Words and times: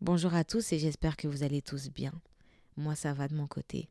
Bonjour 0.00 0.34
à 0.34 0.42
tous 0.42 0.72
et 0.72 0.80
j'espère 0.80 1.16
que 1.16 1.28
vous 1.28 1.44
allez 1.44 1.62
tous 1.62 1.90
bien. 1.90 2.12
Moi, 2.78 2.94
ça 2.94 3.12
va 3.12 3.26
de 3.26 3.34
mon 3.34 3.48
côté. 3.48 3.88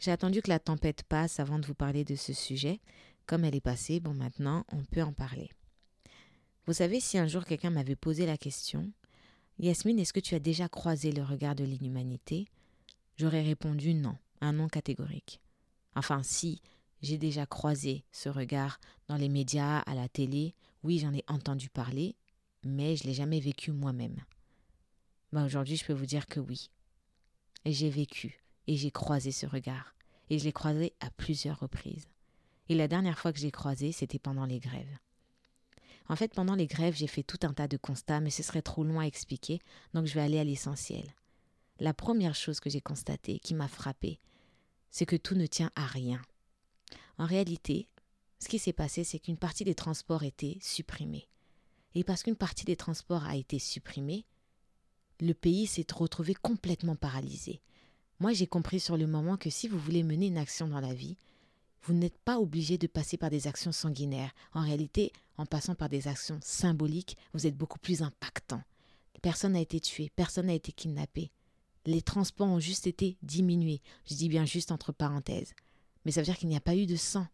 J'ai 0.00 0.10
attendu 0.10 0.40
que 0.40 0.48
la 0.48 0.58
tempête 0.58 1.02
passe 1.02 1.40
avant 1.40 1.58
de 1.58 1.66
vous 1.66 1.74
parler 1.74 2.04
de 2.04 2.16
ce 2.16 2.32
sujet. 2.32 2.80
Comme 3.26 3.44
elle 3.44 3.54
est 3.54 3.60
passée, 3.60 4.00
bon 4.00 4.14
maintenant, 4.14 4.64
on 4.72 4.82
peut 4.82 5.02
en 5.02 5.12
parler. 5.12 5.50
Vous 6.66 6.72
savez, 6.72 7.00
si 7.00 7.18
un 7.18 7.26
jour 7.26 7.44
quelqu'un 7.44 7.68
m'avait 7.68 7.96
posé 7.96 8.24
la 8.24 8.38
question, 8.38 8.90
Yasmine, 9.58 9.98
est-ce 9.98 10.14
que 10.14 10.20
tu 10.20 10.34
as 10.34 10.38
déjà 10.38 10.70
croisé 10.70 11.12
le 11.12 11.22
regard 11.22 11.54
de 11.54 11.64
l'inhumanité? 11.64 12.48
J'aurais 13.18 13.42
répondu 13.42 13.92
non, 13.92 14.16
un 14.40 14.54
non 14.54 14.68
catégorique. 14.68 15.38
Enfin, 15.94 16.22
si, 16.22 16.62
j'ai 17.02 17.18
déjà 17.18 17.44
croisé 17.44 18.06
ce 18.10 18.30
regard 18.30 18.80
dans 19.06 19.16
les 19.16 19.28
médias, 19.28 19.80
à 19.80 19.94
la 19.94 20.08
télé, 20.08 20.54
oui, 20.82 20.98
j'en 20.98 21.12
ai 21.12 21.24
entendu 21.28 21.68
parler, 21.68 22.16
mais 22.64 22.96
je 22.96 23.04
l'ai 23.04 23.14
jamais 23.14 23.40
vécu 23.40 23.70
moi-même. 23.70 24.16
Ben, 25.30 25.44
aujourd'hui, 25.44 25.76
je 25.76 25.84
peux 25.84 25.92
vous 25.92 26.06
dire 26.06 26.26
que 26.26 26.40
oui. 26.40 26.70
Et 27.64 27.72
j'ai 27.72 27.90
vécu 27.90 28.44
et 28.66 28.76
j'ai 28.76 28.90
croisé 28.90 29.32
ce 29.32 29.46
regard. 29.46 29.94
Et 30.30 30.38
je 30.38 30.44
l'ai 30.44 30.52
croisé 30.52 30.94
à 31.00 31.10
plusieurs 31.10 31.60
reprises. 31.60 32.08
Et 32.68 32.74
la 32.74 32.88
dernière 32.88 33.18
fois 33.18 33.32
que 33.32 33.38
j'ai 33.38 33.50
croisé, 33.50 33.92
c'était 33.92 34.18
pendant 34.18 34.46
les 34.46 34.58
grèves. 34.58 34.98
En 36.08 36.16
fait, 36.16 36.34
pendant 36.34 36.54
les 36.54 36.66
grèves, 36.66 36.96
j'ai 36.96 37.06
fait 37.06 37.22
tout 37.22 37.38
un 37.42 37.52
tas 37.52 37.68
de 37.68 37.76
constats, 37.76 38.20
mais 38.20 38.30
ce 38.30 38.42
serait 38.42 38.62
trop 38.62 38.84
long 38.84 39.00
à 39.00 39.04
expliquer, 39.06 39.60
donc 39.94 40.06
je 40.06 40.14
vais 40.14 40.20
aller 40.20 40.38
à 40.38 40.44
l'essentiel. 40.44 41.14
La 41.80 41.94
première 41.94 42.34
chose 42.34 42.60
que 42.60 42.70
j'ai 42.70 42.80
constatée, 42.80 43.38
qui 43.38 43.54
m'a 43.54 43.68
frappée, 43.68 44.20
c'est 44.90 45.06
que 45.06 45.16
tout 45.16 45.34
ne 45.34 45.46
tient 45.46 45.70
à 45.76 45.86
rien. 45.86 46.20
En 47.18 47.26
réalité, 47.26 47.88
ce 48.38 48.48
qui 48.48 48.58
s'est 48.58 48.72
passé, 48.72 49.04
c'est 49.04 49.18
qu'une 49.18 49.38
partie 49.38 49.64
des 49.64 49.74
transports 49.74 50.22
était 50.22 50.58
supprimée. 50.60 51.26
Et 51.94 52.04
parce 52.04 52.22
qu'une 52.22 52.36
partie 52.36 52.64
des 52.64 52.76
transports 52.76 53.24
a 53.24 53.36
été 53.36 53.58
supprimée, 53.58 54.26
le 55.20 55.34
pays 55.34 55.66
s'est 55.66 55.86
retrouvé 55.94 56.34
complètement 56.34 56.96
paralysé. 56.96 57.60
Moi, 58.20 58.32
j'ai 58.32 58.46
compris 58.46 58.80
sur 58.80 58.96
le 58.96 59.06
moment 59.06 59.36
que 59.36 59.50
si 59.50 59.68
vous 59.68 59.78
voulez 59.78 60.02
mener 60.02 60.26
une 60.26 60.38
action 60.38 60.68
dans 60.68 60.80
la 60.80 60.94
vie, 60.94 61.16
vous 61.82 61.94
n'êtes 61.94 62.18
pas 62.18 62.38
obligé 62.38 62.78
de 62.78 62.86
passer 62.86 63.16
par 63.16 63.30
des 63.30 63.46
actions 63.46 63.72
sanguinaires. 63.72 64.34
En 64.52 64.62
réalité, 64.62 65.12
en 65.36 65.46
passant 65.46 65.74
par 65.74 65.88
des 65.88 66.08
actions 66.08 66.38
symboliques, 66.42 67.16
vous 67.34 67.46
êtes 67.46 67.56
beaucoup 67.56 67.78
plus 67.78 68.02
impactant. 68.02 68.62
Personne 69.20 69.52
n'a 69.52 69.60
été 69.60 69.80
tué, 69.80 70.10
personne 70.16 70.46
n'a 70.46 70.54
été 70.54 70.72
kidnappé. 70.72 71.30
Les 71.86 72.02
transports 72.02 72.48
ont 72.48 72.60
juste 72.60 72.86
été 72.86 73.16
diminués. 73.22 73.82
Je 74.08 74.14
dis 74.14 74.28
bien 74.28 74.46
juste 74.46 74.72
entre 74.72 74.92
parenthèses. 74.92 75.52
Mais 76.04 76.12
ça 76.12 76.20
veut 76.20 76.26
dire 76.26 76.38
qu'il 76.38 76.48
n'y 76.48 76.56
a 76.56 76.60
pas 76.60 76.76
eu 76.76 76.86
de 76.86 76.96
sang. 76.96 77.26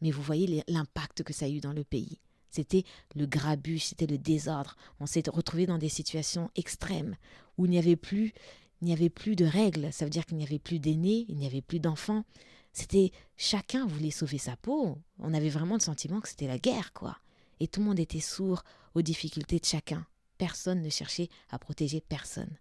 Mais 0.00 0.10
vous 0.10 0.22
voyez 0.22 0.62
l'impact 0.68 1.22
que 1.22 1.32
ça 1.32 1.46
a 1.46 1.48
eu 1.48 1.60
dans 1.60 1.72
le 1.72 1.84
pays. 1.84 2.18
C'était 2.50 2.84
le 3.14 3.26
grabuge, 3.26 3.84
c'était 3.84 4.06
le 4.06 4.18
désordre. 4.18 4.76
On 5.00 5.06
s'est 5.06 5.22
retrouvé 5.28 5.66
dans 5.66 5.78
des 5.78 5.88
situations 5.88 6.50
extrêmes 6.56 7.16
où 7.58 7.66
il 7.66 7.70
n'y 7.70 7.78
avait 7.78 7.96
plus, 7.96 8.32
il 8.80 8.86
n'y 8.86 8.92
avait 8.92 9.10
plus 9.10 9.36
de 9.36 9.44
règles. 9.44 9.92
Ça 9.92 10.04
veut 10.04 10.10
dire 10.10 10.24
qu'il 10.26 10.36
n'y 10.36 10.44
avait 10.44 10.58
plus 10.58 10.78
d'aînés, 10.78 11.26
il 11.28 11.36
n'y 11.36 11.46
avait 11.46 11.62
plus 11.62 11.80
d'enfants. 11.80 12.24
C'était 12.72 13.10
chacun 13.36 13.86
voulait 13.86 14.10
sauver 14.10 14.38
sa 14.38 14.56
peau. 14.56 14.98
On 15.18 15.34
avait 15.34 15.48
vraiment 15.48 15.76
le 15.76 15.80
sentiment 15.80 16.20
que 16.20 16.28
c'était 16.28 16.46
la 16.46 16.58
guerre, 16.58 16.92
quoi. 16.92 17.16
Et 17.58 17.68
tout 17.68 17.80
le 17.80 17.86
monde 17.86 18.00
était 18.00 18.20
sourd 18.20 18.62
aux 18.94 19.02
difficultés 19.02 19.58
de 19.58 19.64
chacun. 19.64 20.06
Personne 20.38 20.82
ne 20.82 20.90
cherchait 20.90 21.30
à 21.50 21.58
protéger 21.58 22.02
personne. 22.02 22.58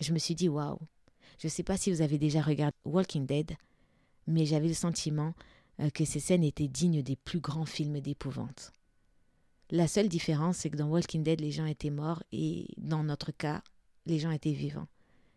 Je 0.00 0.12
me 0.12 0.18
suis 0.18 0.34
dit 0.34 0.48
waouh. 0.48 0.78
Je 1.38 1.46
ne 1.46 1.50
sais 1.50 1.62
pas 1.62 1.76
si 1.76 1.92
vous 1.92 2.00
avez 2.00 2.18
déjà 2.18 2.40
regardé 2.40 2.76
Walking 2.84 3.26
Dead, 3.26 3.56
mais 4.26 4.46
j'avais 4.46 4.68
le 4.68 4.74
sentiment 4.74 5.34
euh, 5.80 5.90
que 5.90 6.04
ces 6.04 6.20
scènes 6.20 6.44
étaient 6.44 6.68
dignes 6.68 7.02
des 7.02 7.16
plus 7.16 7.40
grands 7.40 7.66
films 7.66 8.00
d'épouvante. 8.00 8.72
La 9.72 9.86
seule 9.86 10.08
différence, 10.08 10.58
c'est 10.58 10.70
que 10.70 10.76
dans 10.76 10.88
Walking 10.88 11.22
Dead, 11.22 11.40
les 11.40 11.52
gens 11.52 11.64
étaient 11.64 11.90
morts 11.90 12.24
et 12.32 12.66
dans 12.76 13.04
notre 13.04 13.30
cas, 13.30 13.62
les 14.04 14.18
gens 14.18 14.32
étaient 14.32 14.52
vivants. 14.52 14.88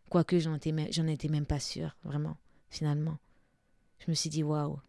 Quoique 0.09 0.39
j'en 0.39 0.55
étais, 0.55 0.71
même, 0.71 1.45
pas 1.45 1.59
sûre, 1.59 1.95
vraiment, 2.03 2.37
finalement. 2.69 3.19
Je 3.99 4.09
me 4.09 4.15
suis 4.15 4.31
dit, 4.31 4.41
waouh, 4.41 4.79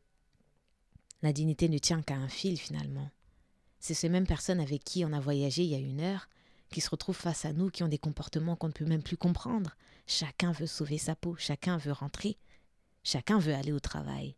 la 1.22 1.32
dignité 1.32 1.68
ne 1.68 1.78
tient 1.78 2.00
qu'à 2.00 2.16
un 2.16 2.28
fil, 2.28 2.58
finalement. 2.58 3.10
C'est 3.80 3.94
ces 3.94 4.08
mêmes 4.08 4.26
personnes 4.26 4.60
avec 4.60 4.82
qui 4.82 5.04
on 5.04 5.12
a 5.12 5.20
voyagé 5.20 5.62
il 5.62 5.70
y 5.70 5.74
a 5.74 5.78
une 5.78 6.00
heure 6.00 6.28
qui 6.70 6.80
se 6.80 6.88
retrouvent 6.88 7.14
face 7.14 7.44
à 7.44 7.52
nous, 7.52 7.70
qui 7.70 7.82
ont 7.82 7.88
des 7.88 7.98
comportements 7.98 8.56
qu'on 8.56 8.68
ne 8.68 8.72
peut 8.72 8.86
même 8.86 9.02
plus 9.02 9.18
comprendre. 9.18 9.76
Chacun 10.06 10.52
veut 10.52 10.66
sauver 10.66 10.96
sa 10.96 11.16
peau, 11.16 11.36
chacun 11.36 11.76
veut 11.76 11.92
rentrer, 11.92 12.38
chacun 13.02 13.38
veut 13.38 13.54
aller 13.54 13.72
au 13.72 13.80
travail. 13.80 14.36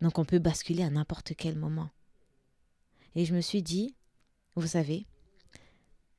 Donc 0.00 0.18
on 0.18 0.24
peut 0.24 0.40
basculer 0.40 0.82
à 0.82 0.90
n'importe 0.90 1.34
quel 1.36 1.56
moment. 1.56 1.90
Et 3.14 3.24
je 3.24 3.34
me 3.34 3.40
suis 3.40 3.62
dit, 3.62 3.94
vous 4.56 4.66
savez, 4.66 5.06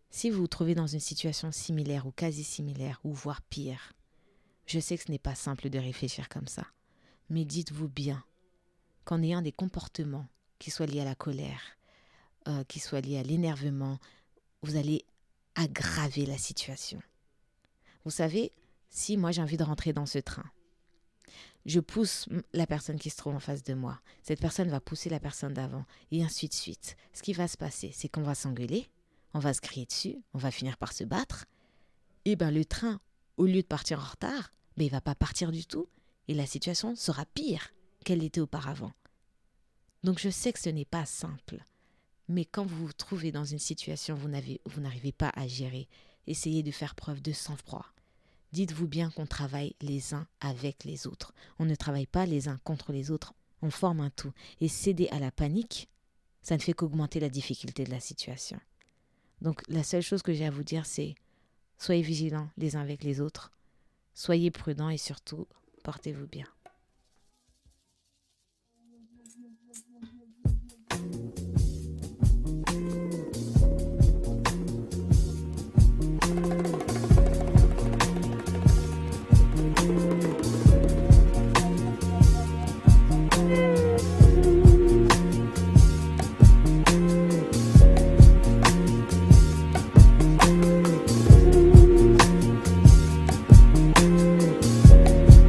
si 0.09 0.29
vous 0.29 0.39
vous 0.39 0.47
trouvez 0.47 0.75
dans 0.75 0.87
une 0.87 0.99
situation 0.99 1.51
similaire 1.51 2.05
ou 2.05 2.11
quasi 2.11 2.43
similaire, 2.43 3.01
ou 3.03 3.13
voire 3.13 3.41
pire, 3.41 3.93
je 4.65 4.79
sais 4.79 4.97
que 4.97 5.03
ce 5.03 5.11
n'est 5.11 5.19
pas 5.19 5.35
simple 5.35 5.69
de 5.69 5.77
réfléchir 5.77 6.29
comme 6.29 6.47
ça, 6.47 6.65
mais 7.29 7.45
dites-vous 7.45 7.89
bien 7.89 8.23
qu'en 9.03 9.21
ayant 9.21 9.41
des 9.41 9.51
comportements 9.51 10.27
qui 10.57 10.71
soient 10.71 10.85
liés 10.85 11.01
à 11.01 11.05
la 11.05 11.15
colère, 11.15 11.77
euh, 12.47 12.63
qui 12.63 12.79
soient 12.79 13.01
liés 13.01 13.17
à 13.17 13.23
l'énervement, 13.23 13.99
vous 14.61 14.77
allez 14.77 15.05
aggraver 15.55 16.25
la 16.25 16.37
situation. 16.37 17.01
Vous 18.03 18.11
savez, 18.11 18.51
si 18.89 19.17
moi 19.17 19.31
j'ai 19.31 19.41
envie 19.41 19.57
de 19.57 19.63
rentrer 19.63 19.93
dans 19.93 20.05
ce 20.05 20.19
train, 20.19 20.45
je 21.65 21.79
pousse 21.79 22.27
la 22.53 22.67
personne 22.67 22.99
qui 22.99 23.09
se 23.09 23.17
trouve 23.17 23.35
en 23.35 23.39
face 23.39 23.63
de 23.63 23.73
moi. 23.73 23.99
Cette 24.21 24.39
personne 24.39 24.69
va 24.69 24.79
pousser 24.79 25.09
la 25.09 25.19
personne 25.19 25.53
d'avant, 25.53 25.85
et 26.11 26.23
ainsi 26.23 26.47
de 26.47 26.53
suite. 26.53 26.95
Ce 27.13 27.23
qui 27.23 27.33
va 27.33 27.47
se 27.47 27.57
passer, 27.57 27.91
c'est 27.93 28.07
qu'on 28.07 28.21
va 28.21 28.35
s'engueuler, 28.35 28.87
on 29.33 29.39
va 29.39 29.53
se 29.53 29.61
crier 29.61 29.85
dessus, 29.85 30.17
on 30.33 30.37
va 30.37 30.51
finir 30.51 30.77
par 30.77 30.93
se 30.93 31.03
battre. 31.03 31.45
Et 32.25 32.35
ben 32.35 32.51
le 32.51 32.65
train, 32.65 32.99
au 33.37 33.45
lieu 33.45 33.61
de 33.61 33.67
partir 33.67 33.99
en 33.99 34.05
retard, 34.05 34.51
ben, 34.77 34.85
il 34.85 34.91
va 34.91 35.01
pas 35.01 35.15
partir 35.15 35.51
du 35.51 35.65
tout, 35.65 35.87
et 36.27 36.33
la 36.33 36.45
situation 36.45 36.95
sera 36.95 37.25
pire 37.25 37.73
qu'elle 38.03 38.23
était 38.23 38.41
auparavant. 38.41 38.93
Donc 40.03 40.19
je 40.19 40.29
sais 40.29 40.53
que 40.53 40.59
ce 40.59 40.69
n'est 40.69 40.85
pas 40.85 41.05
simple, 41.05 41.65
mais 42.27 42.45
quand 42.45 42.65
vous 42.65 42.87
vous 42.87 42.93
trouvez 42.93 43.31
dans 43.31 43.45
une 43.45 43.59
situation 43.59 44.15
où 44.15 44.69
vous 44.69 44.81
n'arrivez 44.81 45.11
pas 45.11 45.31
à 45.35 45.47
gérer, 45.47 45.87
essayez 46.27 46.61
de 46.61 46.71
faire 46.71 46.93
preuve 46.93 47.21
de 47.21 47.31
sang-froid 47.31 47.85
Dites-vous 48.55 48.87
bien 48.87 49.11
qu'on 49.11 49.25
travaille 49.25 49.75
les 49.81 50.13
uns 50.13 50.29
avec 50.39 50.85
les 50.85 51.07
autres. 51.07 51.33
On 51.59 51.65
ne 51.65 51.75
travaille 51.75 52.05
pas 52.05 52.25
les 52.25 52.47
uns 52.47 52.57
contre 52.63 52.93
les 52.93 53.11
autres. 53.11 53.33
On 53.61 53.69
forme 53.69 53.99
un 53.99 54.09
tout. 54.09 54.31
Et 54.61 54.69
céder 54.69 55.09
à 55.09 55.19
la 55.19 55.29
panique, 55.29 55.89
ça 56.41 56.55
ne 56.55 56.61
fait 56.61 56.71
qu'augmenter 56.71 57.19
la 57.19 57.27
difficulté 57.27 57.83
de 57.83 57.91
la 57.91 57.99
situation. 57.99 58.57
Donc 59.41 59.61
la 59.67 59.83
seule 59.83 60.03
chose 60.03 60.21
que 60.21 60.33
j'ai 60.33 60.45
à 60.45 60.51
vous 60.51 60.63
dire, 60.63 60.85
c'est 60.85 61.15
soyez 61.77 62.01
vigilants 62.01 62.49
les 62.55 62.77
uns 62.77 62.81
avec 62.81 63.03
les 63.03 63.19
autres, 63.19 63.51
soyez 64.13 64.51
prudents 64.51 64.89
et 64.89 64.97
surtout, 64.97 65.49
portez-vous 65.83 66.27
bien. 66.27 66.47